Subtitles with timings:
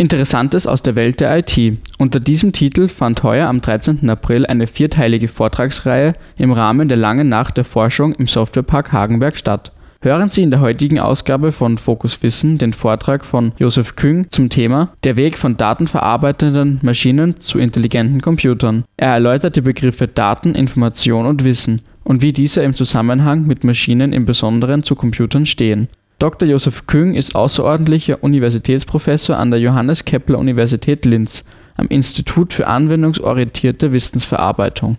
[0.00, 1.76] Interessantes aus der Welt der IT.
[1.98, 4.08] Unter diesem Titel fand heuer am 13.
[4.08, 9.72] April eine vierteilige Vortragsreihe im Rahmen der Langen Nacht der Forschung im Softwarepark Hagenberg statt.
[10.00, 14.50] Hören Sie in der heutigen Ausgabe von Fokus Wissen den Vortrag von Josef Küng zum
[14.50, 18.84] Thema Der Weg von datenverarbeitenden Maschinen zu intelligenten Computern.
[18.96, 24.12] Er erläutert die Begriffe Daten, Information und Wissen und wie diese im Zusammenhang mit Maschinen
[24.12, 25.88] im Besonderen zu Computern stehen.
[26.18, 26.48] Dr.
[26.48, 31.44] Josef Küng ist außerordentlicher Universitätsprofessor an der Johannes Kepler Universität Linz
[31.76, 34.96] am Institut für anwendungsorientierte Wissensverarbeitung.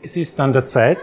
[0.00, 0.98] Es ist an der Zeit.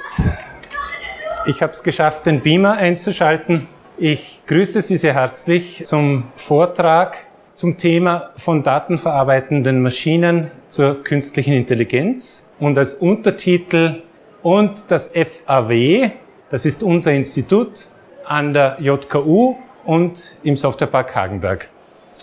[1.48, 3.68] Ich habe es geschafft, den Beamer einzuschalten.
[3.98, 7.18] Ich grüße Sie sehr herzlich zum Vortrag
[7.55, 14.02] zum Thema von datenverarbeitenden Maschinen zur künstlichen Intelligenz und als Untertitel
[14.44, 16.12] und das FAW,
[16.49, 17.88] das ist unser Institut
[18.27, 21.70] an der JKU und im Softwarepark Hagenberg.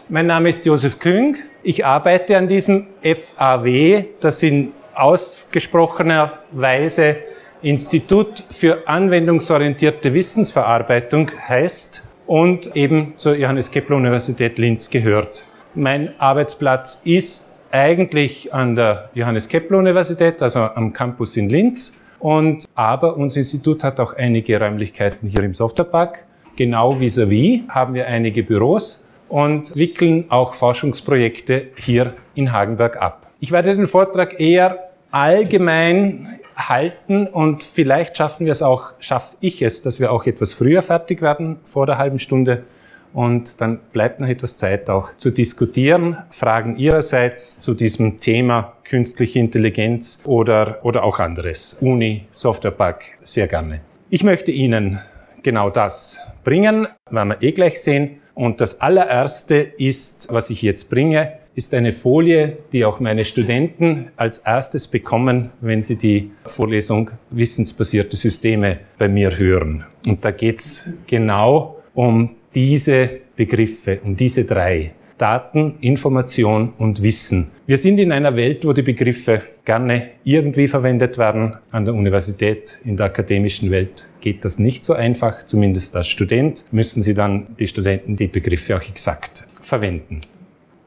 [0.09, 1.37] Mein Name ist Josef Küng.
[1.63, 7.17] Ich arbeite an diesem FAW, das in ausgesprochener Weise
[7.63, 15.47] Institut für anwendungsorientierte Wissensverarbeitung heißt und eben zur Johannes Kepler Universität Linz gehört.
[15.75, 22.01] Mein Arbeitsplatz ist eigentlich an der Johannes Kepler Universität, also am Campus in Linz.
[22.23, 26.25] Und, aber unser Institut hat auch einige Räumlichkeiten hier im Softwarepark.
[26.55, 33.27] Genau vis-à-vis -vis haben wir einige Büros und wickeln auch Forschungsprojekte hier in Hagenberg ab.
[33.41, 39.61] Ich werde den Vortrag eher allgemein halten und vielleicht schaffen wir es auch, schaffe ich
[39.61, 42.63] es, dass wir auch etwas früher fertig werden vor der halben Stunde
[43.13, 49.39] und dann bleibt noch etwas Zeit auch zu diskutieren, Fragen Ihrerseits zu diesem Thema künstliche
[49.39, 51.79] Intelligenz oder, oder auch anderes.
[51.81, 53.81] Uni, Softwarepark, sehr gerne.
[54.11, 55.01] Ich möchte Ihnen
[55.43, 58.21] genau das bringen, werden wir eh gleich sehen.
[58.35, 64.11] Und das allererste ist, was ich jetzt bringe, ist eine Folie, die auch meine Studenten
[64.17, 69.85] als erstes bekommen, wenn sie die Vorlesung Wissensbasierte Systeme bei mir hören.
[70.07, 74.93] Und da geht's genau um diese Begriffe, um diese drei.
[75.23, 77.53] Daten, Information und Wissen.
[77.65, 81.55] Wir sind in einer Welt, wo die Begriffe gerne irgendwie verwendet werden.
[81.71, 85.47] An der Universität, in der akademischen Welt geht das nicht so einfach.
[85.47, 90.23] Zumindest als Student müssen Sie dann, die Studenten, die Begriffe auch exakt verwenden.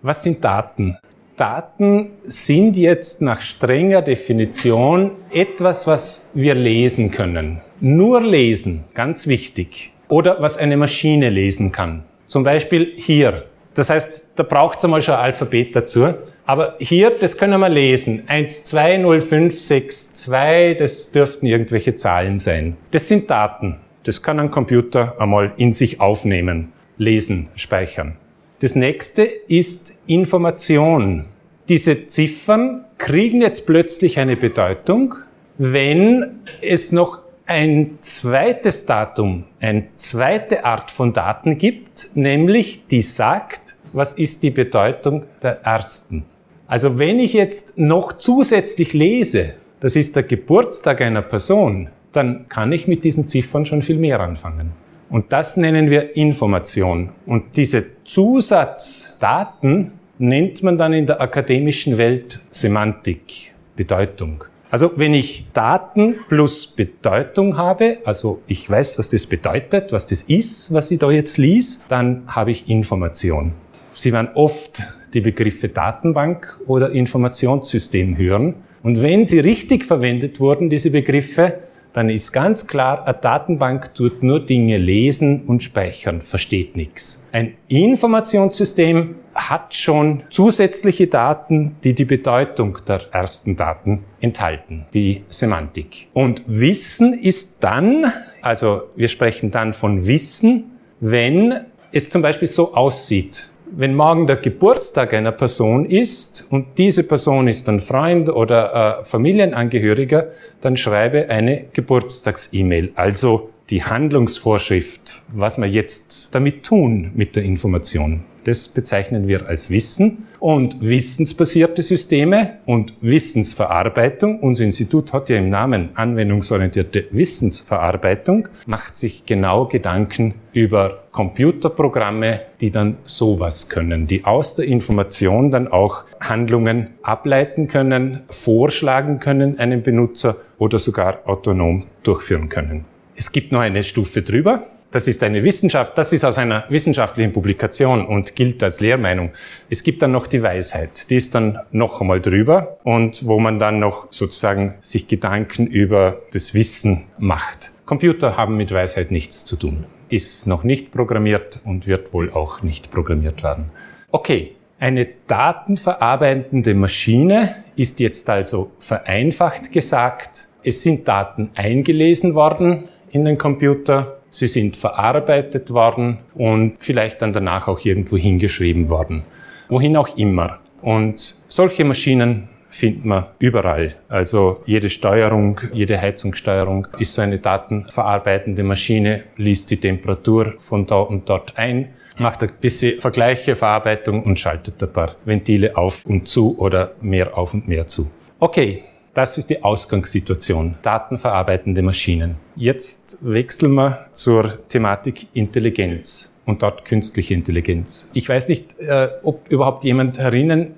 [0.01, 0.97] Was sind Daten?
[1.37, 7.61] Daten sind jetzt nach strenger Definition etwas, was wir lesen können.
[7.79, 12.03] Nur lesen, ganz wichtig oder was eine Maschine lesen kann.
[12.27, 13.45] Zum Beispiel hier.
[13.73, 16.13] Das heißt, da braucht es einmal schon ein Alphabet dazu.
[16.45, 18.23] Aber hier, das können wir lesen.
[18.27, 22.77] 1, 2, 0, 5, 6, 2, das dürften irgendwelche Zahlen sein.
[22.91, 23.79] Das sind Daten.
[24.03, 28.17] Das kann ein Computer einmal in sich aufnehmen, lesen, speichern.
[28.59, 31.25] Das nächste ist Information.
[31.67, 35.15] Diese Ziffern kriegen jetzt plötzlich eine Bedeutung,
[35.57, 43.75] wenn es noch ein zweites Datum, eine zweite Art von Daten gibt, nämlich die sagt,
[43.93, 46.25] was ist die Bedeutung der ersten.
[46.67, 52.71] Also wenn ich jetzt noch zusätzlich lese, das ist der Geburtstag einer Person, dann kann
[52.71, 54.71] ich mit diesen Ziffern schon viel mehr anfangen.
[55.09, 57.11] Und das nennen wir Information.
[57.27, 64.45] Und diese Zusatzdaten nennt man dann in der akademischen Welt Semantik, Bedeutung.
[64.75, 70.23] Also wenn ich Daten plus Bedeutung habe, also ich weiß, was das bedeutet, was das
[70.23, 73.53] ist, was ich da jetzt lies, dann habe ich Information.
[73.93, 74.81] Sie werden oft
[75.13, 78.55] die Begriffe Datenbank oder Informationssystem hören.
[78.83, 81.59] Und wenn sie richtig verwendet wurden, diese Begriffe,
[81.95, 87.25] dann ist ganz klar, eine Datenbank tut nur Dinge lesen und speichern, versteht nichts.
[87.31, 96.09] Ein Informationssystem hat schon zusätzliche Daten, die die Bedeutung der ersten Daten enthalten, die Semantik.
[96.11, 98.11] Und Wissen ist dann,
[98.41, 101.61] also wir sprechen dann von Wissen, wenn
[101.93, 107.47] es zum Beispiel so aussieht, wenn morgen der Geburtstag einer Person ist und diese Person
[107.47, 110.27] ist ein Freund oder äh, Familienangehöriger,
[110.61, 118.23] dann schreibe eine Geburtstags-E-Mail, also die Handlungsvorschrift, was wir jetzt damit tun mit der Information.
[118.45, 120.27] Das bezeichnen wir als Wissen.
[120.39, 129.25] Und wissensbasierte Systeme und Wissensverarbeitung, unser Institut hat ja im Namen anwendungsorientierte Wissensverarbeitung, macht sich
[129.25, 136.89] genau Gedanken über Computerprogramme, die dann sowas können, die aus der Information dann auch Handlungen
[137.03, 142.83] ableiten können, vorschlagen können einem Benutzer oder sogar autonom durchführen können.
[143.15, 147.31] Es gibt noch eine Stufe drüber, das ist eine Wissenschaft, das ist aus einer wissenschaftlichen
[147.31, 149.31] Publikation und gilt als Lehrmeinung.
[149.69, 153.57] Es gibt dann noch die Weisheit, die ist dann noch einmal drüber und wo man
[153.57, 157.71] dann noch sozusagen sich Gedanken über das Wissen macht.
[157.85, 159.85] Computer haben mit Weisheit nichts zu tun,
[160.15, 163.71] ist noch nicht programmiert und wird wohl auch nicht programmiert werden.
[164.11, 173.25] Okay, eine datenverarbeitende Maschine ist jetzt also vereinfacht gesagt, es sind Daten eingelesen worden in
[173.25, 179.23] den Computer, sie sind verarbeitet worden und vielleicht dann danach auch irgendwo hingeschrieben worden.
[179.69, 180.59] Wohin auch immer.
[180.81, 183.95] Und solche Maschinen findet man überall.
[184.09, 190.99] Also jede Steuerung, jede Heizungssteuerung ist so eine datenverarbeitende Maschine, liest die Temperatur von da
[190.99, 196.27] und dort ein, macht ein bisschen Vergleiche, Verarbeitung und schaltet ein paar Ventile auf und
[196.27, 198.11] zu oder mehr auf und mehr zu.
[198.39, 198.83] Okay,
[199.13, 202.35] das ist die Ausgangssituation, datenverarbeitende Maschinen.
[202.57, 208.09] Jetzt wechseln wir zur Thematik Intelligenz und dort künstliche Intelligenz.
[208.13, 210.75] Ich weiß nicht, äh, ob überhaupt jemand herinnen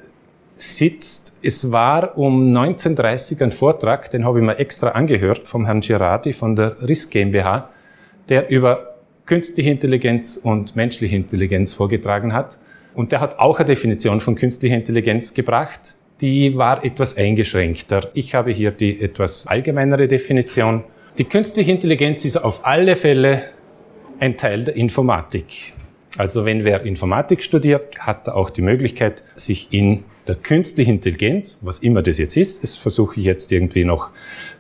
[0.58, 1.38] sitzt.
[1.42, 6.34] Es war um 19.30 ein Vortrag, den habe ich mir extra angehört vom Herrn Girardi
[6.34, 7.70] von der RIS GmbH,
[8.30, 8.96] der über
[9.26, 12.60] künstliche Intelligenz und menschliche Intelligenz vorgetragen hat.
[12.96, 18.10] Und der hat auch eine Definition von künstlicher Intelligenz gebracht, die war etwas eingeschränkter.
[18.16, 20.84] Ich habe hier die etwas allgemeinere Definition.
[21.18, 23.44] Die künstliche Intelligenz ist auf alle Fälle
[24.20, 25.74] ein Teil der Informatik.
[26.18, 31.58] Also wenn wer Informatik studiert, hat er auch die Möglichkeit, sich in der künstlichen Intelligenz,
[31.62, 34.10] was immer das jetzt ist, das versuche ich jetzt irgendwie noch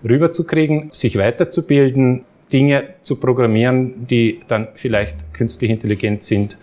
[0.04, 6.58] rüberzukriegen, sich weiterzubilden, Dinge zu programmieren, die dann vielleicht künstlich intelligent sind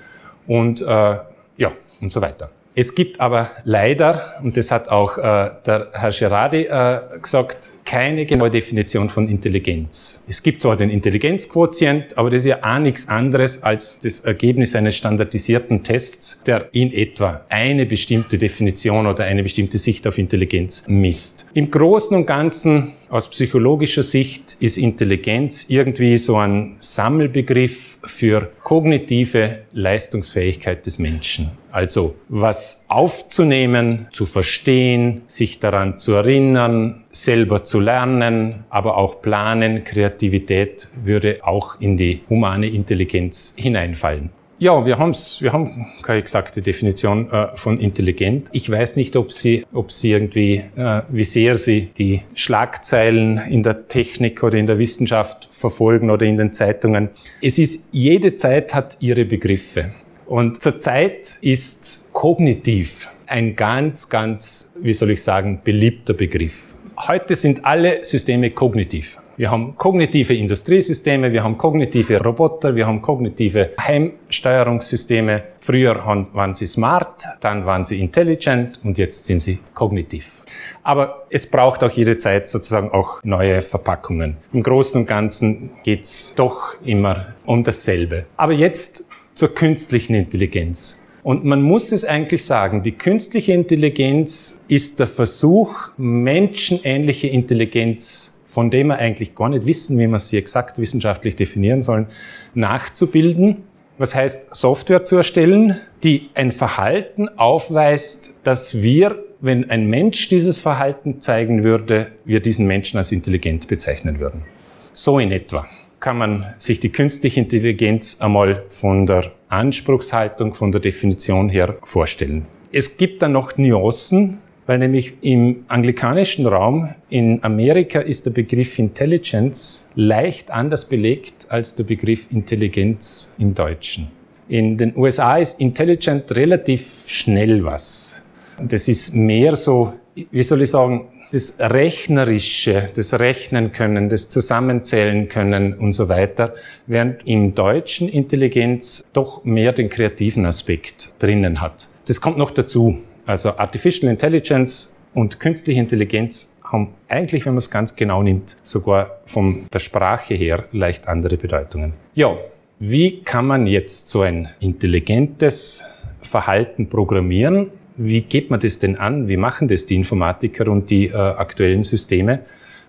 [0.47, 2.51] und äh, ja und so weiter.
[2.75, 8.25] Es gibt aber leider, und das hat auch äh, der Herr Gerardi äh, gesagt, keine
[8.27, 10.25] genaue Definition von Intelligenz.
[10.27, 14.75] Es gibt zwar den Intelligenzquotient, aber das ist ja auch nichts anderes als das Ergebnis
[14.75, 20.85] eines standardisierten Tests, der in etwa eine bestimmte Definition oder eine bestimmte Sicht auf Intelligenz
[20.87, 21.47] misst.
[21.55, 29.61] Im Großen und Ganzen aus psychologischer Sicht ist Intelligenz irgendwie so ein Sammelbegriff für kognitive
[29.73, 31.53] Leistungsfähigkeit des Menschen.
[31.73, 39.85] Also was aufzunehmen, zu verstehen, sich daran zu erinnern, selber zu lernen, aber auch planen,
[39.85, 44.31] Kreativität würde auch in die humane Intelligenz hineinfallen.
[44.59, 48.51] Ja, wir, haben's, wir haben keine exakte Definition äh, von intelligent.
[48.53, 53.65] Ich weiß nicht, ob Sie, ob Sie irgendwie, äh, wie sehr Sie die Schlagzeilen in
[53.65, 57.09] der Technik oder in der Wissenschaft verfolgen oder in den Zeitungen.
[57.43, 59.93] Es ist, jede Zeit hat ihre Begriffe.
[60.27, 66.75] Und zurzeit ist kognitiv ein ganz, ganz, wie soll ich sagen, beliebter Begriff.
[66.97, 69.19] Heute sind alle Systeme kognitiv.
[69.37, 75.43] Wir haben kognitive Industriesysteme, wir haben kognitive Roboter, wir haben kognitive Heimsteuerungssysteme.
[75.61, 75.97] Früher
[76.33, 80.43] waren sie smart, dann waren sie intelligent und jetzt sind sie kognitiv.
[80.85, 84.37] Aber es braucht auch jede Zeit sozusagen auch neue Verpackungen.
[84.53, 88.27] Im Großen und Ganzen geht's doch immer um dasselbe.
[88.37, 91.05] Aber jetzt zur künstlichen Intelligenz.
[91.25, 98.71] Und man muss es eigentlich sagen, die künstliche Intelligenz ist der Versuch, menschenähnliche Intelligenz von
[98.71, 102.07] dem wir eigentlich gar nicht wissen, wie wir sie exakt wissenschaftlich definieren sollen,
[102.55, 103.65] nachzubilden.
[103.99, 110.61] Was heißt, Software zu erstellen, die ein Verhalten aufweist, dass wir, wenn ein Mensch dieses
[110.61, 114.45] Verhalten zeigen würde, wir diesen Menschen als intelligent bezeichnen würden.
[114.93, 115.67] So in etwa
[115.99, 122.47] kann man sich die künstliche Intelligenz einmal von der Anspruchshaltung, von der Definition her vorstellen.
[122.71, 128.79] Es gibt dann noch Nuancen, weil nämlich im anglikanischen Raum in Amerika ist der Begriff
[128.79, 134.09] Intelligence leicht anders belegt als der Begriff Intelligenz im Deutschen.
[134.49, 138.23] In den USA ist Intelligent relativ schnell was.
[138.61, 145.29] Das ist mehr so, wie soll ich sagen, das Rechnerische, das Rechnen können, das Zusammenzählen
[145.29, 146.55] können und so weiter,
[146.87, 151.89] während im Deutschen Intelligenz doch mehr den kreativen Aspekt drinnen hat.
[152.07, 152.99] Das kommt noch dazu.
[153.27, 159.21] Also Artificial Intelligence und künstliche Intelligenz haben eigentlich, wenn man es ganz genau nimmt, sogar
[159.27, 161.95] von der Sprache her leicht andere Bedeutungen.
[162.15, 162.37] Ja,
[162.81, 165.85] wie kann man jetzt so ein intelligentes
[166.25, 167.71] Verhalten programmieren.
[167.97, 169.29] Wie geht man das denn an?
[169.29, 172.41] Wie machen das die Informatiker und die äh, aktuellen Systeme?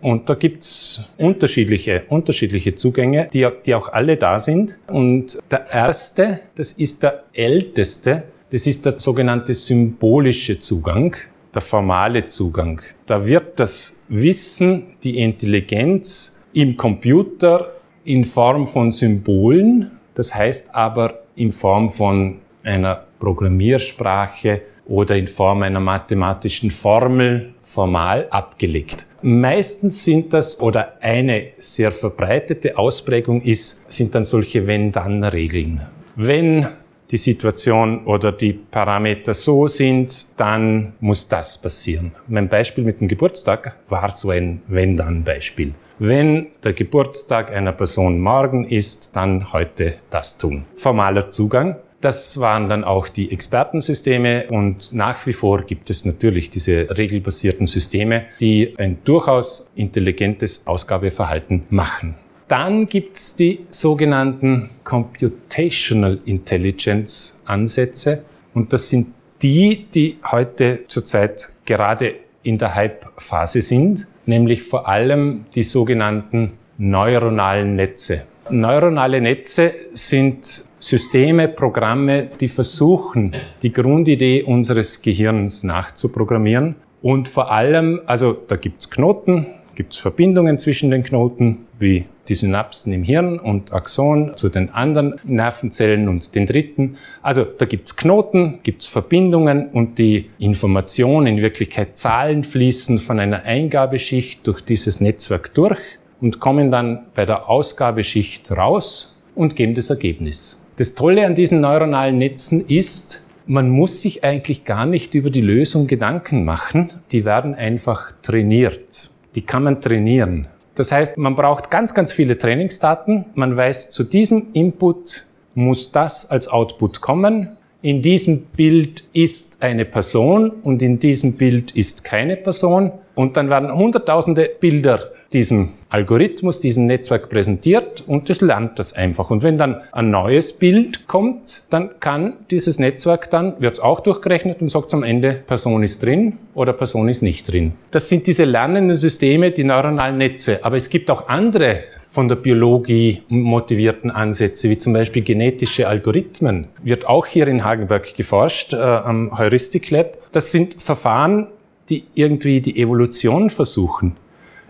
[0.01, 4.79] Und da gibt's unterschiedliche, unterschiedliche Zugänge, die, die auch alle da sind.
[4.87, 8.23] Und der erste, das ist der älteste,
[8.55, 11.13] das ist der sogenannte symbolische Zugang,
[11.53, 12.81] der formale Zugang.
[13.05, 17.73] Da wird das Wissen, die Intelligenz im Computer
[18.05, 25.63] in Form von Symbolen, das heißt aber in Form von einer Programmiersprache oder in Form
[25.63, 29.05] einer mathematischen Formel formal abgelegt.
[29.21, 35.81] Meistens sind das, oder eine sehr verbreitete Ausprägung ist, sind dann solche Wenn-Dann-Regeln.
[36.15, 36.67] Wenn
[37.11, 42.11] die Situation oder die Parameter so sind, dann muss das passieren.
[42.27, 45.73] Mein Beispiel mit dem Geburtstag war so ein Wenn-Dann-Beispiel.
[45.99, 50.65] Wenn der Geburtstag einer Person morgen ist, dann heute das tun.
[50.75, 51.77] Formaler Zugang.
[52.01, 57.65] Das waren dann auch die Expertensysteme und nach wie vor gibt es natürlich diese regelbasierten
[57.65, 62.15] Systeme, die ein durchaus intelligentes Ausgabeverhalten machen.
[62.47, 68.23] Dann gibt's die sogenannten Computational Intelligence Ansätze
[68.53, 75.45] und das sind die, die heute zurzeit gerade in der Hype-Phase sind nämlich vor allem
[75.55, 78.23] die sogenannten neuronalen Netze.
[78.49, 83.31] Neuronale Netze sind Systeme, Programme, die versuchen,
[83.63, 86.75] die Grundidee unseres Gehirns nachzuprogrammieren.
[87.01, 92.93] Und vor allem, also da gibt's Knoten, gibt's Verbindungen zwischen den Knoten, wie die Synapsen
[92.93, 96.97] im Hirn und Axon zu den anderen Nervenzellen und den dritten.
[97.21, 103.43] Also da gibt's Knoten, gibt's Verbindungen und die Information, in Wirklichkeit Zahlen fließen von einer
[103.43, 105.79] Eingabeschicht durch dieses Netzwerk durch
[106.21, 110.65] und kommen dann bei der Ausgabeschicht raus und geben das Ergebnis.
[110.77, 115.41] Das Tolle an diesen neuronalen Netzen ist, man muss sich eigentlich gar nicht über die
[115.41, 119.11] Lösung Gedanken machen, die werden einfach trainiert.
[119.35, 120.47] Die kann man trainieren.
[120.75, 123.27] Das heißt, man braucht ganz, ganz viele Trainingsdaten.
[123.33, 127.57] Man weiß, zu diesem Input muss das als Output kommen.
[127.81, 132.91] In diesem Bild ist eine Person und in diesem Bild ist keine Person.
[133.15, 139.29] Und dann werden hunderttausende Bilder diesem Algorithmus, diesem Netzwerk präsentiert und das lernt das einfach.
[139.29, 144.01] Und wenn dann ein neues Bild kommt, dann kann dieses Netzwerk dann, wird es auch
[144.01, 147.75] durchgerechnet und sagt am Ende, Person ist drin oder Person ist nicht drin.
[147.91, 150.59] Das sind diese lernenden Systeme, die neuronalen Netze.
[150.65, 151.77] Aber es gibt auch andere
[152.09, 156.67] von der Biologie motivierten Ansätze, wie zum Beispiel genetische Algorithmen.
[156.83, 160.17] Wird auch hier in Hagenberg geforscht, äh, am Heuristic Lab.
[160.33, 161.47] Das sind Verfahren,
[161.89, 164.17] die irgendwie die Evolution versuchen.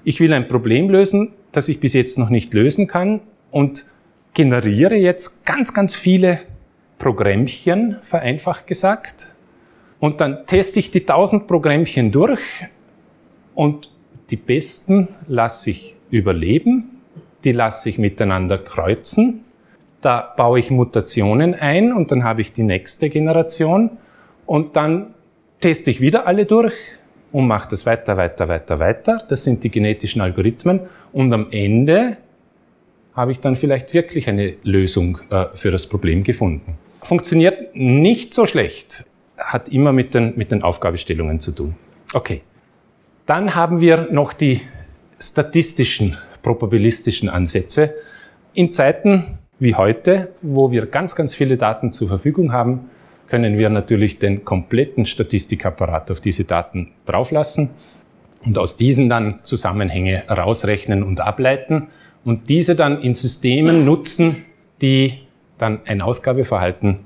[0.07, 3.87] Ich will ein Problem lösen, das ich bis jetzt noch nicht lösen kann und
[4.35, 6.41] generiere jetzt ganz, ganz viele
[6.99, 9.33] Programmchen, vereinfacht gesagt.
[9.99, 12.39] Und dann teste ich die tausend Programmchen durch
[13.55, 13.91] und
[14.29, 17.01] die besten lasse ich überleben,
[17.43, 19.43] die lasse ich miteinander kreuzen,
[20.01, 23.97] da baue ich Mutationen ein und dann habe ich die nächste Generation.
[24.45, 25.15] Und dann
[25.61, 26.75] teste ich wieder alle durch,
[27.35, 29.21] und macht es weiter, weiter, weiter, weiter.
[29.27, 30.79] Das sind die genetischen Algorithmen.
[31.11, 32.15] Und am Ende
[33.13, 36.77] habe ich dann vielleicht wirklich eine Lösung äh, für das Problem gefunden.
[37.03, 39.03] Funktioniert nicht so schlecht,
[39.37, 41.75] hat immer mit den, mit den Aufgabestellungen zu tun.
[42.13, 42.41] Okay.
[43.25, 44.61] Dann haben wir noch die
[45.19, 47.95] statistischen, probabilistischen Ansätze.
[48.53, 49.25] In Zeiten
[49.59, 52.89] wie heute, wo wir ganz, ganz viele Daten zur Verfügung haben,
[53.27, 57.69] können wir natürlich den kompletten Statistikapparat auf diese Daten drauflassen
[58.45, 61.87] und aus diesen dann Zusammenhänge rausrechnen und ableiten
[62.23, 64.45] und diese dann in Systemen nutzen,
[64.81, 65.21] die
[65.57, 66.99] dann ein Ausgabeverhalten,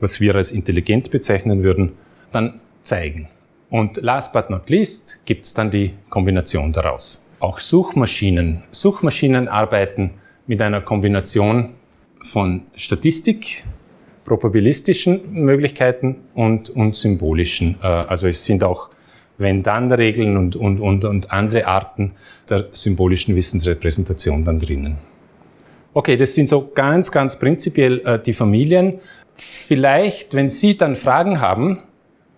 [0.00, 1.92] was wir als intelligent bezeichnen würden,
[2.32, 3.28] dann zeigen.
[3.70, 7.28] Und last but not least gibt es dann die Kombination daraus.
[7.40, 8.62] Auch Suchmaschinen.
[8.70, 10.12] Suchmaschinen arbeiten
[10.46, 11.74] mit einer Kombination
[12.22, 13.64] von Statistik,
[14.28, 17.76] probabilistischen Möglichkeiten und, und symbolischen.
[17.82, 18.90] Äh, also es sind auch
[19.38, 22.12] Wenn-Dann-Regeln und, und, und, und andere Arten
[22.48, 24.98] der symbolischen Wissensrepräsentation dann drinnen.
[25.94, 29.00] Okay, das sind so ganz, ganz prinzipiell äh, die Familien.
[29.34, 31.84] Vielleicht, wenn Sie dann Fragen haben,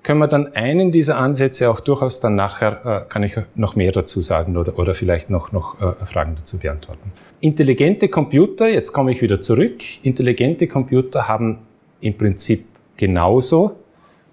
[0.03, 3.93] können wir dann einen dieser Ansätze auch durchaus dann nachher, äh, kann ich noch mehr
[3.93, 7.13] dazu sagen oder, oder vielleicht noch, noch Fragen dazu beantworten.
[7.41, 11.59] Intelligente Computer, jetzt komme ich wieder zurück, intelligente Computer haben
[12.01, 12.67] im Prinzip
[12.97, 13.77] genauso.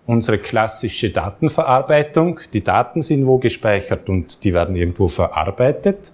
[0.05, 6.13] Unsere klassische Datenverarbeitung, die Daten sind wo gespeichert und die werden irgendwo verarbeitet.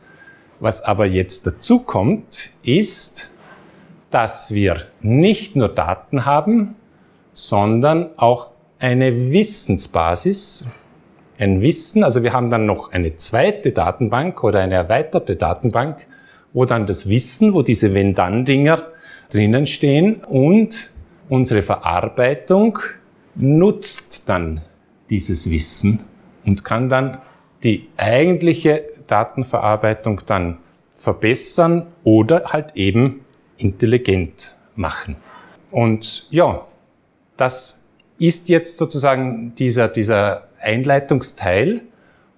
[0.59, 3.35] Was aber jetzt dazu kommt, ist,
[4.09, 6.75] dass wir nicht nur Daten haben,
[7.33, 10.65] sondern auch eine Wissensbasis,
[11.37, 16.07] ein Wissen, also wir haben dann noch eine zweite Datenbank oder eine erweiterte Datenbank,
[16.53, 18.83] wo dann das Wissen, wo diese Wenn-Dann-Dinger
[19.29, 20.92] drinnen stehen und
[21.33, 22.77] unsere Verarbeitung
[23.33, 24.61] nutzt dann
[25.09, 26.01] dieses Wissen
[26.45, 27.17] und kann dann
[27.63, 30.59] die eigentliche Datenverarbeitung dann
[30.93, 33.25] verbessern oder halt eben
[33.57, 35.15] intelligent machen.
[35.71, 36.67] Und ja,
[37.35, 41.81] das ist jetzt sozusagen dieser, dieser Einleitungsteil.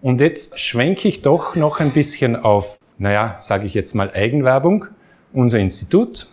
[0.02, 4.86] Und jetzt schwenke ich doch noch ein bisschen auf, naja, sage ich jetzt mal Eigenwerbung,
[5.34, 6.30] unser Institut.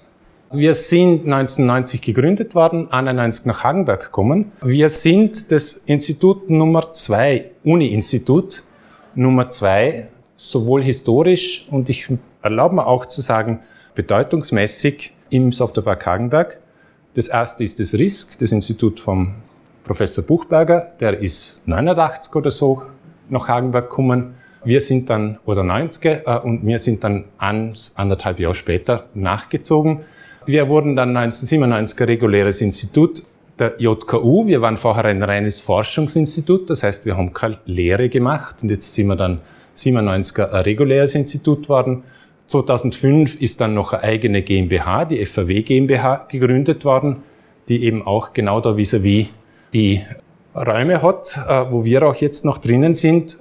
[0.55, 4.53] Wir sind 1990 gegründet worden, 91 nach Hagenberg gekommen.
[4.61, 8.63] Wir sind das Institut Nummer zwei, Uni-Institut
[9.15, 12.09] Nummer zwei, sowohl historisch und ich
[12.43, 13.61] erlaube mir auch zu sagen,
[13.95, 16.61] bedeutungsmäßig im Softwarepark Hagenberg.
[17.15, 19.37] Das erste ist das RISC, das Institut vom
[19.85, 22.83] Professor Buchberger, der ist 89 oder so
[23.31, 24.35] nach Hagenberg gekommen.
[24.65, 30.01] Wir sind dann, oder 90 äh, und wir sind dann an, anderthalb Jahre später nachgezogen.
[30.47, 33.23] Wir wurden dann 1997 ein reguläres Institut
[33.59, 34.47] der JKU.
[34.47, 38.95] Wir waren vorher ein reines Forschungsinstitut, das heißt, wir haben keine Lehre gemacht und jetzt
[38.95, 39.41] sind wir dann
[39.75, 42.03] 97 ein reguläres Institut worden.
[42.47, 47.23] 2005 ist dann noch eine eigene GmbH, die FAW GmbH, gegründet worden,
[47.69, 49.29] die eben auch genau da vis-à-vis -vis
[49.73, 50.03] die
[50.55, 53.39] Räume hat, äh, wo wir auch jetzt noch drinnen sind.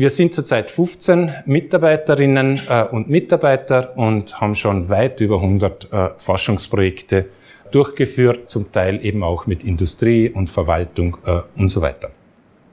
[0.00, 6.08] Wir sind zurzeit 15 Mitarbeiterinnen äh, und Mitarbeiter und haben schon weit über 100 äh,
[6.16, 7.26] Forschungsprojekte
[7.70, 11.18] durchgeführt, zum Teil eben auch mit Industrie und Verwaltung
[11.54, 12.10] und so weiter.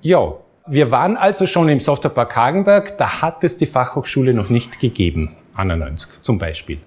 [0.01, 0.35] Ja,
[0.67, 5.35] wir waren also schon im Softwarepark Hagenberg, da hat es die Fachhochschule noch nicht gegeben,
[5.53, 6.77] 91 zum Beispiel.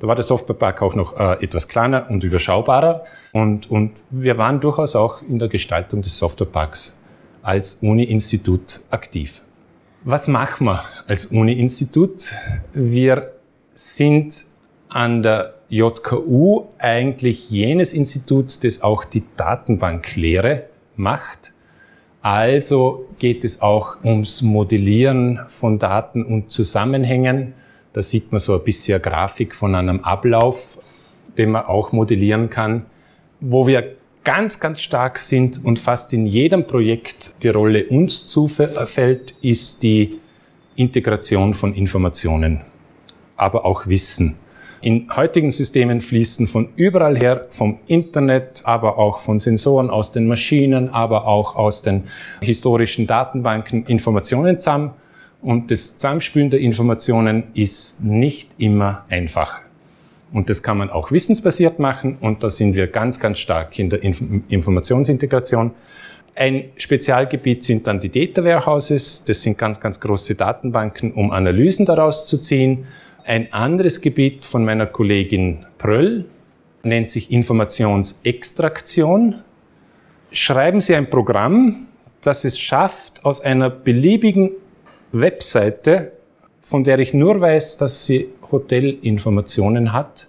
[0.00, 3.04] Da war der Softwarepark auch noch äh, etwas kleiner und überschaubarer.
[3.34, 7.04] Und, und wir waren durchaus auch in der Gestaltung des Softwareparks
[7.42, 9.42] als Uni-Institut aktiv.
[10.02, 12.32] Was machen wir als Uni-Institut?
[12.72, 13.32] Wir
[13.74, 14.46] sind
[14.88, 20.64] an der JKU eigentlich jenes Institut, das auch die Datenbanklehre
[20.96, 21.52] macht.
[22.22, 27.52] Also geht es auch ums Modellieren von Daten und Zusammenhängen.
[27.92, 30.78] Da sieht man so ein bisschen eine Grafik von einem Ablauf,
[31.36, 32.86] den man auch modellieren kann,
[33.38, 39.34] wo wir ganz, ganz stark sind und fast in jedem Projekt die Rolle uns zufällt,
[39.42, 40.20] ist die
[40.76, 42.62] Integration von Informationen,
[43.36, 44.36] aber auch Wissen.
[44.82, 50.26] In heutigen Systemen fließen von überall her, vom Internet, aber auch von Sensoren aus den
[50.26, 52.04] Maschinen, aber auch aus den
[52.40, 54.92] historischen Datenbanken Informationen zusammen.
[55.42, 59.60] Und das Zusammenspülen der Informationen ist nicht immer einfach.
[60.32, 63.90] Und das kann man auch wissensbasiert machen und da sind wir ganz, ganz stark in
[63.90, 65.72] der Inf Informationsintegration.
[66.36, 69.24] Ein Spezialgebiet sind dann die Data Warehouses.
[69.24, 72.86] Das sind ganz, ganz große Datenbanken, um Analysen daraus zu ziehen.
[73.24, 76.26] Ein anderes Gebiet von meiner Kollegin Pröll
[76.82, 79.42] nennt sich Informationsextraktion.
[80.30, 81.88] Schreiben Sie ein Programm,
[82.20, 84.50] das es schafft, aus einer beliebigen
[85.12, 86.12] Webseite,
[86.70, 90.28] von der ich nur weiß, dass sie Hotelinformationen hat,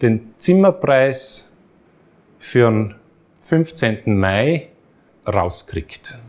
[0.00, 1.56] den Zimmerpreis
[2.38, 2.94] für den
[3.40, 4.16] 15.
[4.16, 4.68] Mai
[5.26, 6.20] rauskriegt.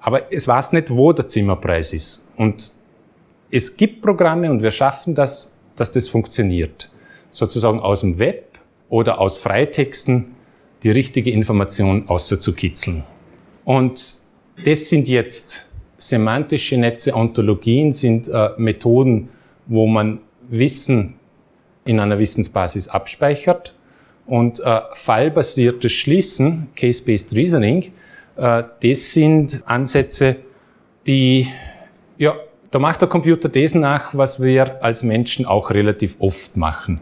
[0.00, 2.32] Aber es weiß nicht, wo der Zimmerpreis ist.
[2.36, 2.72] Und
[3.52, 6.90] es gibt Programme und wir schaffen das, dass das funktioniert.
[7.30, 10.34] Sozusagen aus dem Web oder aus Freitexten
[10.82, 13.04] die richtige Information auszukitzeln.
[13.64, 14.16] Und
[14.64, 15.69] das sind jetzt
[16.00, 19.28] semantische Netze, Ontologien sind äh, Methoden,
[19.66, 21.14] wo man Wissen
[21.84, 23.74] in einer Wissensbasis abspeichert.
[24.26, 27.92] Und äh, fallbasiertes Schließen, Case-Based Reasoning,
[28.36, 30.36] äh, das sind Ansätze,
[31.06, 31.48] die,
[32.16, 32.34] ja,
[32.70, 37.00] da macht der Computer das nach, was wir als Menschen auch relativ oft machen.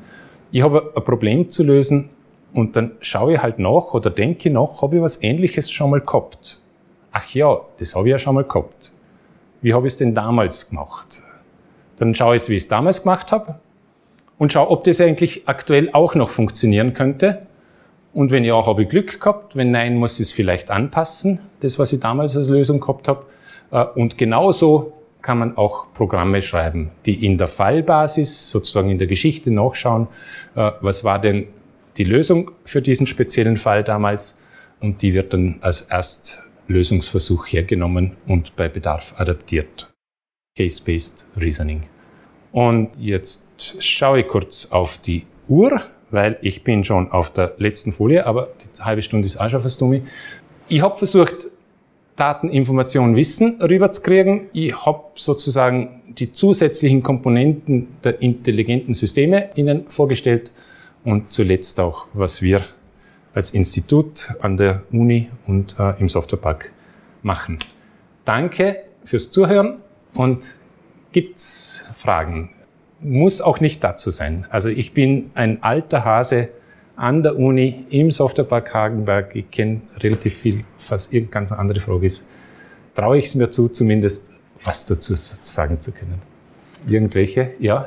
[0.50, 2.08] Ich habe ein Problem zu lösen
[2.54, 6.00] und dann schaue ich halt nach oder denke nach, habe ich was Ähnliches schon mal
[6.00, 6.60] gehabt?
[7.12, 8.92] Ach ja, das habe ich ja schon mal gehabt.
[9.60, 11.22] Wie habe ich es denn damals gemacht?
[11.96, 13.58] Dann schaue ich, wie ich es damals gemacht habe
[14.38, 17.46] und schaue, ob das eigentlich aktuell auch noch funktionieren könnte.
[18.14, 19.56] Und wenn ja, habe ich Glück gehabt.
[19.56, 23.26] Wenn nein, muss ich es vielleicht anpassen, das, was ich damals als Lösung gehabt habe.
[23.70, 29.08] Äh, und genauso kann man auch Programme schreiben, die in der Fallbasis, sozusagen in der
[29.08, 30.06] Geschichte nachschauen,
[30.54, 31.48] äh, was war denn
[31.96, 34.40] die Lösung für diesen speziellen Fall damals.
[34.80, 39.92] Und die wird dann als erst Lösungsversuch hergenommen und bei Bedarf adaptiert.
[40.56, 41.84] Case-Based Reasoning.
[42.52, 47.92] Und jetzt schaue ich kurz auf die Uhr, weil ich bin schon auf der letzten
[47.92, 50.02] Folie, aber die halbe Stunde ist auch schon fast um.
[50.68, 51.48] Ich habe versucht,
[52.16, 54.48] Daten, Informationen, Wissen rüberzukriegen.
[54.52, 60.50] Ich habe sozusagen die zusätzlichen Komponenten der intelligenten Systeme Ihnen vorgestellt
[61.04, 62.64] und zuletzt auch, was wir
[63.34, 66.72] als Institut an der Uni und äh, im Softwarepark
[67.22, 67.58] machen.
[68.24, 69.78] Danke fürs Zuhören
[70.14, 70.58] und
[71.12, 72.50] gibt's Fragen?
[73.00, 74.46] Muss auch nicht dazu sein.
[74.50, 76.48] Also ich bin ein alter Hase
[76.96, 79.36] an der Uni im Softwarepark Hagenberg.
[79.36, 82.28] Ich kenne relativ viel, falls irgendeine ganz andere Frage ist.
[82.94, 84.32] Traue ich es mir zu, zumindest
[84.64, 86.20] was dazu sagen zu können.
[86.88, 87.52] Irgendwelche?
[87.60, 87.86] Ja?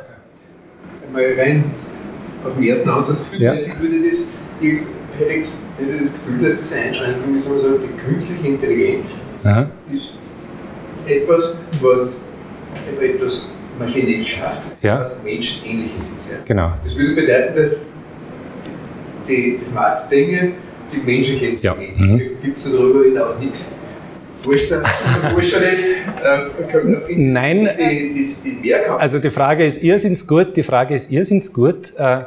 [1.12, 1.66] Mal rein
[2.46, 3.54] auf den ersten Ansatz ja.
[3.54, 4.30] würde das,
[5.22, 9.12] ich hätte, hätte das Gefühl, dass das Einschränkung ist, also die künstliche Intelligenz
[9.44, 9.70] Aha.
[9.94, 10.14] ist
[11.08, 12.26] etwas, was
[13.02, 15.02] etwas maschinell schafft, ja.
[15.02, 16.32] was menschenähnliches ist.
[16.32, 16.38] Ja.
[16.46, 16.74] Genau.
[16.84, 17.86] Das würde bedeuten, dass
[19.28, 20.52] die, das meiste Dinge
[20.92, 21.74] die menschliche ja.
[21.74, 22.42] Intelligenz mhm.
[22.44, 23.76] gibt es darüber hinaus nichts.
[24.44, 24.82] Forscher,
[25.34, 31.12] Forscher äh, Nein, die, die, die also die Frage ist irrsinns gut, die Frage ist
[31.12, 31.94] irrsinns gut.
[31.96, 32.24] Äh,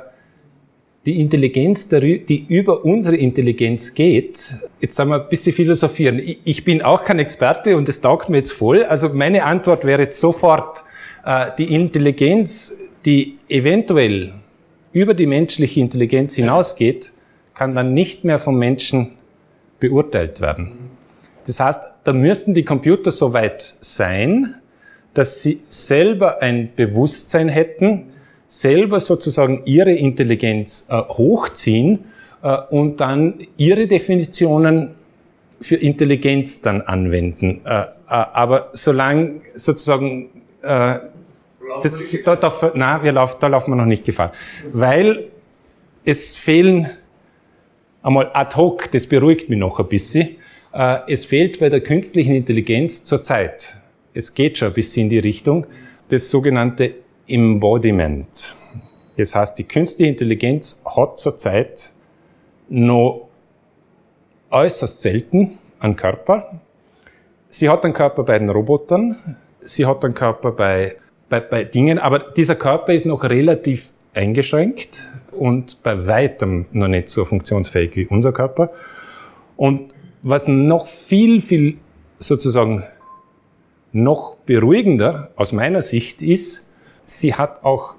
[1.06, 6.20] die Intelligenz, die über unsere Intelligenz geht, jetzt sagen wir ein bisschen philosophieren.
[6.44, 8.84] Ich bin auch kein Experte und das taugt mir jetzt voll.
[8.84, 10.82] Also meine Antwort wäre jetzt sofort,
[11.24, 14.32] äh, die Intelligenz, die eventuell
[14.92, 17.12] über die menschliche Intelligenz hinausgeht,
[17.52, 19.12] kann dann nicht mehr vom Menschen
[19.80, 20.72] beurteilt werden.
[21.46, 24.54] Das heißt, da müssten die Computer so weit sein,
[25.12, 28.13] dass sie selber ein Bewusstsein hätten,
[28.54, 32.04] selber sozusagen ihre Intelligenz äh, hochziehen
[32.40, 34.94] äh, und dann ihre Definitionen
[35.60, 37.62] für Intelligenz dann anwenden.
[37.64, 40.28] Äh, äh aber solange sozusagen
[40.62, 40.98] äh,
[41.82, 44.30] das, da, da, nein, wir laufen, da laufen wir noch nicht Gefahr.
[44.72, 45.24] Weil
[46.04, 46.88] es fehlen
[48.04, 50.36] einmal ad hoc, das beruhigt mich noch ein bisschen,
[50.72, 53.74] äh, es fehlt bei der künstlichen Intelligenz zurzeit,
[54.12, 55.66] es geht schon ein bisschen in die Richtung,
[56.08, 58.56] das sogenannte Embodiment.
[59.16, 61.92] Das heißt, die künstliche Intelligenz hat zurzeit
[62.68, 63.28] noch
[64.50, 66.60] äußerst selten einen Körper.
[67.48, 70.96] Sie hat einen Körper bei den Robotern, sie hat einen Körper bei,
[71.28, 77.08] bei, bei Dingen, aber dieser Körper ist noch relativ eingeschränkt und bei weitem noch nicht
[77.08, 78.70] so funktionsfähig wie unser Körper.
[79.56, 81.78] Und was noch viel, viel
[82.18, 82.84] sozusagen
[83.92, 86.73] noch beruhigender aus meiner Sicht ist,
[87.06, 87.94] sie hat auch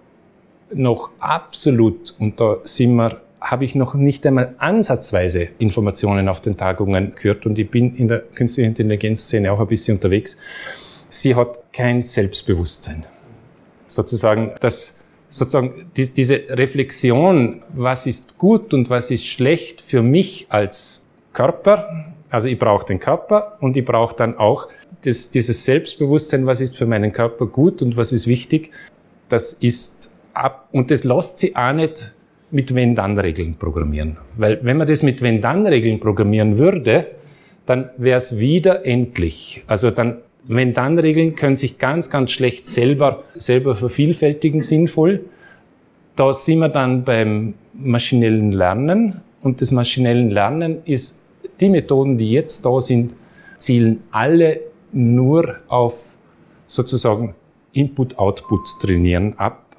[0.73, 6.57] noch absolut, und da sind wir, habe ich noch nicht einmal ansatzweise Informationen auf den
[6.57, 10.37] Tagungen gehört und ich bin in der künstlichen Intelligenzszene auch ein bisschen unterwegs.
[11.09, 13.05] Sie hat kein Selbstbewusstsein.
[13.85, 20.47] Sozusagen, das, sozusagen, die, diese Reflexion, was ist gut und was ist schlecht für mich
[20.49, 24.67] als Körper, also ich brauche den Körper und ich brauche dann auch
[25.03, 28.71] das, dieses Selbstbewusstsein, was ist für meinen Körper gut und was ist wichtig.
[29.29, 32.15] Das ist ab, und das lässt sie auch nicht
[32.51, 34.17] mit Wenn-Dann-Regeln programmieren.
[34.37, 37.07] Weil wenn man das mit Wenn-Dann-Regeln programmieren würde,
[37.65, 39.63] dann wäre es wieder endlich.
[39.67, 45.25] Also dann, Wenn-Dann-Regeln können sich ganz, ganz schlecht selber, selber vervielfältigen sinnvoll.
[46.15, 49.21] Da sind wir dann beim maschinellen Lernen.
[49.41, 51.21] Und das maschinellen Lernen ist
[51.59, 53.15] die Methoden, die jetzt da sind,
[53.57, 54.61] zielen alle
[54.91, 55.99] nur auf
[56.67, 57.35] sozusagen
[57.75, 59.77] Input-Output trainieren ab.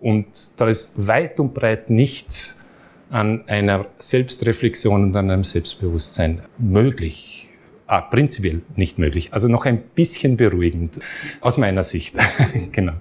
[0.00, 0.26] Und
[0.60, 2.68] da ist weit und breit nichts
[3.10, 7.48] an einer Selbstreflexion und an einem Selbstbewusstsein möglich.
[7.86, 9.32] Ah, prinzipiell nicht möglich.
[9.32, 11.00] Also noch ein bisschen beruhigend
[11.40, 12.14] aus meiner Sicht.
[12.72, 12.92] genau.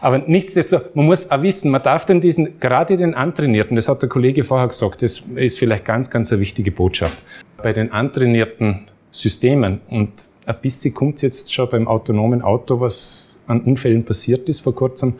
[0.00, 4.02] Aber nichtsdestotrotz, man muss auch wissen, man darf denn diesen, gerade den Antrainierten, das hat
[4.02, 7.16] der Kollege vorher gesagt, das ist vielleicht ganz, ganz eine wichtige Botschaft.
[7.56, 13.33] Bei den antrainierten Systemen und ein bisschen kommt es jetzt schon beim autonomen Auto, was
[13.46, 15.14] an Unfällen passiert ist vor kurzem,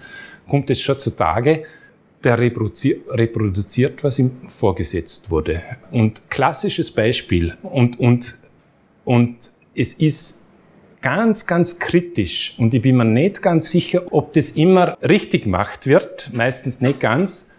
[0.49, 1.65] kommt es schon zutage,
[2.25, 5.61] der reproduziert, was ihm vorgesetzt wurde.
[5.91, 8.35] Und klassisches Beispiel und, und,
[9.05, 9.37] und
[9.75, 10.45] es ist
[11.03, 15.87] ganz, ganz kritisch und ich bin mir nicht ganz sicher, ob das immer richtig gemacht
[15.87, 17.51] wird, meistens nicht ganz.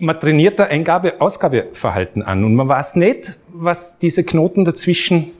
[0.00, 5.30] Man trainiert da Eingabe-Ausgabeverhalten an und man weiß nicht, was diese Knoten dazwischen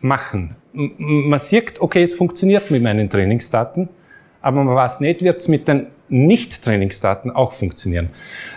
[0.00, 0.56] machen.
[0.72, 3.88] Man sieht, okay, es funktioniert mit meinen Trainingsdaten,
[4.42, 8.10] aber man weiß nicht, wird es mit den Nicht-Trainingsdaten auch funktionieren.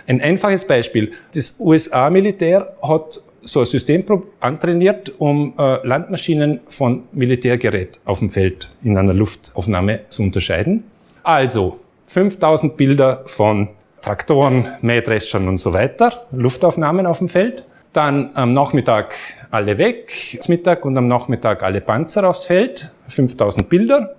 [0.06, 1.12] Ein einfaches Beispiel.
[1.34, 4.04] Das USA-Militär hat so ein System
[4.40, 10.84] antrainiert, um äh, Landmaschinen von Militärgerät auf dem Feld in einer Luftaufnahme zu unterscheiden.
[11.22, 13.68] Also 5000 Bilder von
[14.02, 17.64] Traktoren, Mähdreschern und so weiter, Luftaufnahmen auf dem Feld.
[17.92, 19.14] Dann am Nachmittag
[19.50, 24.14] alle weg, Mittag und am Nachmittag alle Panzer aufs Feld, 5000 Bilder.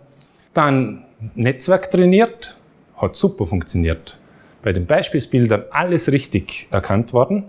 [0.54, 2.58] Dann Netzwerk trainiert,
[2.96, 4.20] hat super funktioniert.
[4.62, 7.46] Bei den Beispielsbildern alles richtig erkannt worden.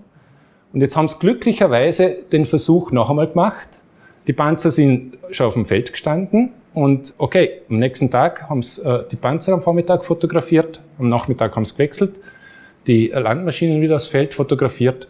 [0.72, 3.81] Und jetzt haben sie glücklicherweise den Versuch noch einmal gemacht.
[4.26, 8.83] Die Panzer sind schon auf dem Feld gestanden und okay, am nächsten Tag haben sie
[8.83, 12.20] äh, die Panzer am Vormittag fotografiert, am Nachmittag haben sie gewechselt,
[12.87, 15.09] die Landmaschinen wieder aufs Feld fotografiert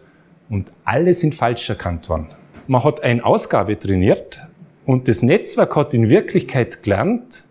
[0.49, 2.29] und alle sind falsch erkannt worden.
[2.67, 4.47] Man hat eine Ausgabe trainiert
[4.85, 7.43] und das Netzwerk hat in Wirklichkeit gelernt,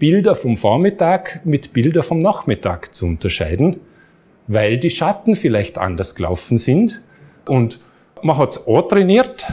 [0.00, 3.76] Bilder vom Vormittag mit Bilder vom Nachmittag zu unterscheiden,
[4.48, 7.02] weil die Schatten vielleicht anders gelaufen sind.
[7.46, 7.78] Und
[8.22, 9.46] man hat es auch trainiert,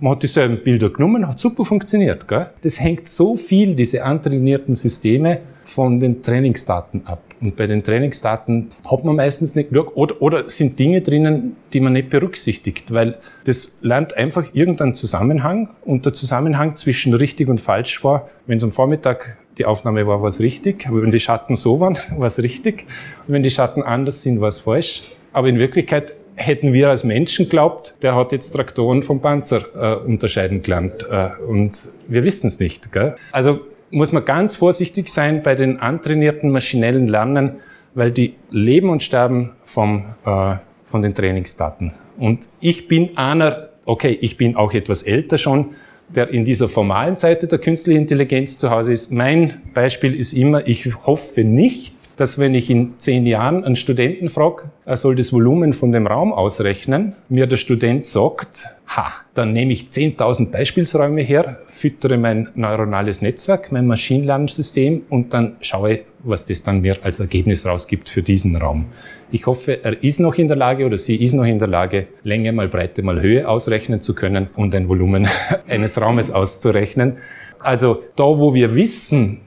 [0.00, 2.26] man hat dieselben Bilder genommen, hat super funktioniert.
[2.26, 2.48] Gell?
[2.62, 7.22] Das hängt so viel, diese antrainierten Systeme, von den Trainingsdaten ab.
[7.40, 11.80] Und bei den Trainingsdaten hat man meistens nicht genug oder, oder sind Dinge drinnen, die
[11.80, 17.60] man nicht berücksichtigt, weil das lernt einfach irgendeinen Zusammenhang und der Zusammenhang zwischen richtig und
[17.60, 21.56] falsch war, wenn es am Vormittag die Aufnahme war, es richtig, aber wenn die Schatten
[21.56, 22.86] so waren, war es richtig
[23.26, 25.02] und wenn die Schatten anders sind, war es falsch.
[25.32, 30.04] Aber in Wirklichkeit hätten wir als Menschen glaubt, der hat jetzt Traktoren vom Panzer äh,
[30.04, 31.06] unterscheiden gelernt.
[31.08, 31.76] Äh, und
[32.08, 32.92] wir wissen es nicht.
[32.92, 33.16] Gell?
[33.32, 37.56] Also muss man ganz vorsichtig sein bei den antrainierten maschinellen Lernen,
[37.94, 40.56] weil die leben und sterben vom, äh,
[40.90, 41.94] von den Trainingsdaten.
[42.16, 45.74] Und ich bin einer, okay, ich bin auch etwas älter schon,
[46.08, 49.10] der in dieser formalen Seite der künstlichen Intelligenz zu Hause ist.
[49.10, 54.28] Mein Beispiel ist immer, ich hoffe nicht, dass wenn ich in zehn Jahren einen Studenten
[54.28, 59.52] frage, er soll das Volumen von dem Raum ausrechnen, mir der Student sagt, ha, dann
[59.52, 66.44] nehme ich 10.000 Beispielsräume her, füttere mein neuronales Netzwerk, mein Maschinenlernsystem und dann schaue, was
[66.44, 68.86] das dann mir als Ergebnis rausgibt für diesen Raum.
[69.32, 72.06] Ich hoffe, er ist noch in der Lage oder sie ist noch in der Lage,
[72.22, 75.28] Länge mal Breite mal Höhe ausrechnen zu können und ein Volumen
[75.68, 77.18] eines Raumes auszurechnen.
[77.58, 79.40] Also da, wo wir wissen,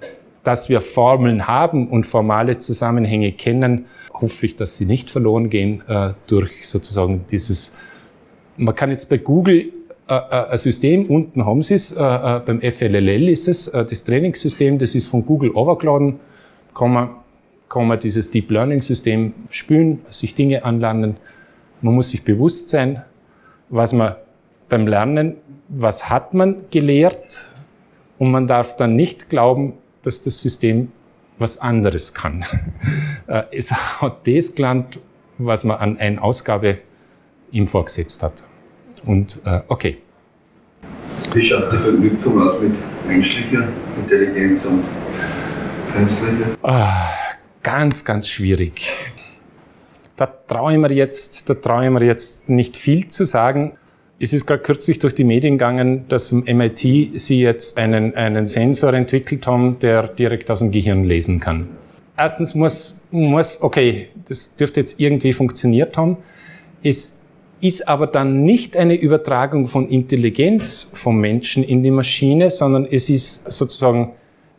[0.48, 5.84] dass wir Formeln haben und formale Zusammenhänge kennen, hoffe ich, dass sie nicht verloren gehen
[5.90, 7.76] äh, durch sozusagen dieses,
[8.56, 9.74] man kann jetzt bei Google
[10.08, 13.84] äh, äh ein System, unten haben Sie es, äh, äh beim FLLL ist es, äh,
[13.84, 16.22] das Trainingssystem, das ist von Google overgeladen,
[16.74, 17.10] kann man,
[17.68, 21.18] kann man dieses Deep Learning System spülen, sich Dinge anlernen.
[21.82, 23.04] Man muss sich bewusst sein,
[23.68, 24.16] was man
[24.70, 25.36] beim Lernen,
[25.68, 27.54] was hat man gelehrt
[28.18, 29.74] und man darf dann nicht glauben,
[30.08, 30.92] dass das System
[31.38, 32.46] was anderes kann.
[33.28, 35.00] Äh, es hat das gelernt,
[35.38, 36.78] was man an eine Ausgabe
[37.52, 38.46] ihm vorgesetzt hat.
[39.04, 39.98] Und äh, okay.
[41.34, 42.72] Wie schaut die Verknüpfung aus mit
[43.06, 43.68] menschlicher
[43.98, 44.82] Intelligenz und
[45.94, 46.56] künstlicher?
[46.64, 47.10] Ah,
[47.62, 48.90] ganz, ganz schwierig.
[50.16, 53.78] Da traue ich mir jetzt, da traue ich mir jetzt nicht viel zu sagen.
[54.20, 56.80] Es ist gerade kürzlich durch die Medien gegangen, dass im MIT
[57.20, 61.68] sie jetzt einen, einen Sensor entwickelt haben, der direkt aus dem Gehirn lesen kann.
[62.18, 66.18] Erstens muss, muss, okay, das dürfte jetzt irgendwie funktioniert haben.
[66.82, 67.18] Es
[67.62, 73.12] ist aber dann nicht eine Übertragung von Intelligenz vom Menschen in die Maschine, sondern es
[73.12, 74.14] ist sozusagen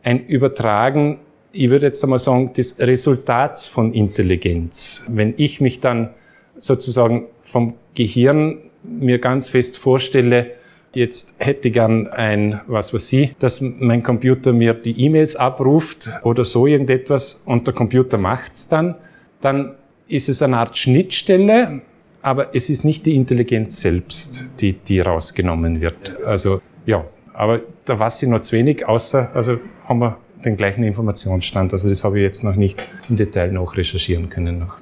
[0.05, 1.19] ein Übertragen,
[1.51, 5.05] ich würde jetzt einmal sagen, des Resultats von Intelligenz.
[5.11, 6.11] Wenn ich mich dann
[6.57, 10.53] sozusagen vom Gehirn mir ganz fest vorstelle,
[10.95, 16.11] jetzt hätte ich gern ein, was weiß ich, dass mein Computer mir die E-Mails abruft
[16.23, 18.95] oder so irgendetwas und der Computer macht's dann,
[19.41, 19.75] dann
[20.09, 21.83] ist es eine Art Schnittstelle,
[22.23, 26.17] aber es ist nicht die Intelligenz selbst, die, die rausgenommen wird.
[26.25, 30.85] Also, ja, aber da weiß ich noch zu wenig, außer, also haben wir den gleichen
[30.85, 31.73] Informationsstand.
[31.73, 34.59] Also das habe ich jetzt noch nicht im Detail noch recherchieren können.
[34.59, 34.79] Noch.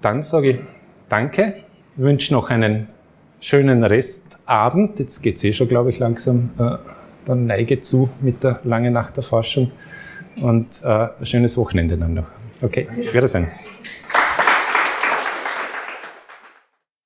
[0.00, 0.58] Dann sage ich
[1.08, 1.54] Danke,
[1.96, 2.88] wünsche noch einen
[3.44, 4.98] schönen Restabend.
[4.98, 6.76] Jetzt geht es eh schon, glaube ich, langsam äh,
[7.26, 9.70] der Neige zu mit der lange Nacht der Forschung.
[10.40, 12.26] Und äh, ein schönes Wochenende dann noch.
[12.62, 13.48] Okay, Wiedersehen.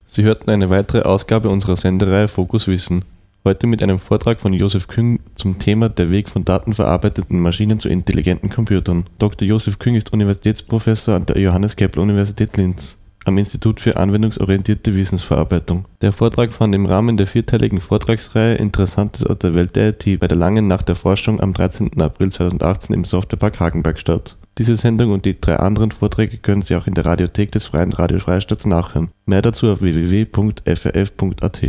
[0.07, 3.05] Sie hörten eine weitere Ausgabe unserer Sendereihe Fokus Wissen.
[3.45, 7.89] Heute mit einem Vortrag von Josef Küng zum Thema Der Weg von datenverarbeiteten Maschinen zu
[7.89, 9.07] intelligenten Computern.
[9.19, 9.47] Dr.
[9.47, 12.98] Josef Küng ist Universitätsprofessor an der Johannes Kepler Universität Linz
[13.29, 15.85] am Institut für anwendungsorientierte Wissensverarbeitung.
[16.01, 20.27] Der Vortrag fand im Rahmen der vierteiligen Vortragsreihe Interessantes aus der Welt der IT bei
[20.27, 22.01] der Langen Nacht der Forschung am 13.
[22.01, 24.37] April 2018 im Softwarepark Hagenberg statt.
[24.59, 27.93] Diese Sendung und die drei anderen Vorträge können Sie auch in der Radiothek des Freien
[27.93, 29.11] Radio Freistaats nachhören.
[29.25, 31.63] Mehr dazu auf www.frf.at.